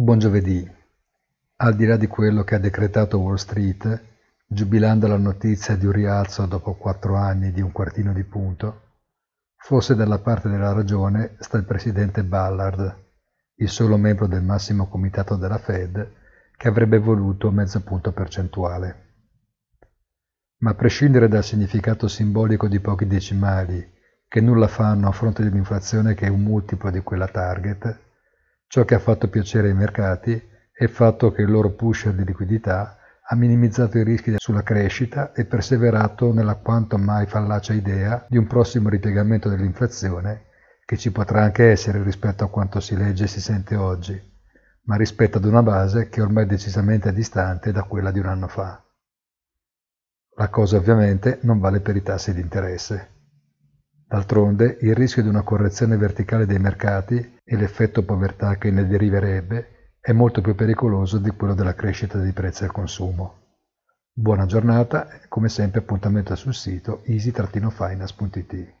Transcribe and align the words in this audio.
Buon 0.00 0.20
giovedì. 0.20 0.64
Al 1.56 1.74
di 1.74 1.84
là 1.84 1.96
di 1.96 2.06
quello 2.06 2.44
che 2.44 2.54
ha 2.54 2.60
decretato 2.60 3.18
Wall 3.18 3.34
Street, 3.34 4.00
giubilando 4.46 5.08
la 5.08 5.16
notizia 5.16 5.74
di 5.74 5.86
un 5.86 5.90
rialzo 5.90 6.46
dopo 6.46 6.76
quattro 6.76 7.16
anni 7.16 7.50
di 7.50 7.60
un 7.60 7.72
quartino 7.72 8.12
di 8.12 8.22
punto, 8.22 8.82
forse 9.56 9.96
dalla 9.96 10.20
parte 10.20 10.48
della 10.48 10.72
ragione 10.72 11.34
sta 11.40 11.56
il 11.56 11.64
presidente 11.64 12.22
Ballard, 12.22 13.06
il 13.56 13.68
solo 13.68 13.96
membro 13.96 14.28
del 14.28 14.44
massimo 14.44 14.86
comitato 14.88 15.34
della 15.34 15.58
Fed, 15.58 16.12
che 16.56 16.68
avrebbe 16.68 16.98
voluto 16.98 17.50
mezzo 17.50 17.82
punto 17.82 18.12
percentuale. 18.12 19.06
Ma 20.58 20.70
a 20.70 20.74
prescindere 20.74 21.26
dal 21.26 21.42
significato 21.42 22.06
simbolico 22.06 22.68
di 22.68 22.78
pochi 22.78 23.08
decimali 23.08 23.94
che 24.28 24.40
nulla 24.40 24.68
fanno 24.68 25.08
a 25.08 25.12
fronte 25.12 25.42
di 25.42 25.48
un'inflazione 25.48 26.14
che 26.14 26.26
è 26.26 26.30
un 26.30 26.44
multiplo 26.44 26.88
di 26.92 27.00
quella 27.00 27.26
target, 27.26 28.06
ciò 28.68 28.84
che 28.84 28.94
ha 28.94 28.98
fatto 28.98 29.28
piacere 29.28 29.68
ai 29.68 29.74
mercati 29.74 30.34
è 30.70 30.84
il 30.84 30.90
fatto 30.90 31.32
che 31.32 31.42
il 31.42 31.50
loro 31.50 31.70
pusher 31.70 32.14
di 32.14 32.24
liquidità 32.24 32.98
ha 33.30 33.34
minimizzato 33.34 33.98
i 33.98 34.04
rischi 34.04 34.34
sulla 34.36 34.62
crescita 34.62 35.32
e 35.32 35.44
perseverato 35.44 36.32
nella 36.32 36.54
quanto 36.54 36.96
mai 36.96 37.26
fallace 37.26 37.74
idea 37.74 38.24
di 38.28 38.36
un 38.36 38.46
prossimo 38.46 38.88
ripiegamento 38.88 39.48
dell'inflazione 39.48 40.46
che 40.84 40.96
ci 40.96 41.10
potrà 41.12 41.42
anche 41.42 41.70
essere 41.70 42.02
rispetto 42.02 42.44
a 42.44 42.48
quanto 42.48 42.80
si 42.80 42.96
legge 42.96 43.24
e 43.24 43.28
si 43.28 43.40
sente 43.40 43.74
oggi, 43.74 44.18
ma 44.84 44.96
rispetto 44.96 45.36
ad 45.36 45.44
una 45.44 45.62
base 45.62 46.08
che 46.08 46.22
ormai 46.22 46.44
è 46.44 46.46
decisamente 46.46 47.12
distante 47.12 47.72
da 47.72 47.82
quella 47.82 48.10
di 48.10 48.18
un 48.18 48.26
anno 48.26 48.48
fa. 48.48 48.82
La 50.36 50.48
cosa 50.48 50.76
ovviamente 50.76 51.40
non 51.42 51.58
vale 51.58 51.80
per 51.80 51.96
i 51.96 52.02
tassi 52.02 52.32
di 52.32 52.40
interesse. 52.40 53.17
D'altronde 54.08 54.78
il 54.80 54.94
rischio 54.94 55.22
di 55.22 55.28
una 55.28 55.42
correzione 55.42 55.98
verticale 55.98 56.46
dei 56.46 56.58
mercati 56.58 57.40
e 57.44 57.56
l'effetto 57.56 58.02
povertà 58.02 58.56
che 58.56 58.70
ne 58.70 58.86
deriverebbe 58.86 59.90
è 60.00 60.12
molto 60.12 60.40
più 60.40 60.54
pericoloso 60.54 61.18
di 61.18 61.28
quello 61.32 61.52
della 61.52 61.74
crescita 61.74 62.16
dei 62.16 62.32
prezzi 62.32 62.64
al 62.64 62.72
consumo. 62.72 63.34
Buona 64.10 64.46
giornata, 64.46 65.08
come 65.28 65.50
sempre 65.50 65.80
appuntamento 65.80 66.34
sul 66.36 66.54
sito 66.54 67.02
easy-finance.it. 67.04 68.76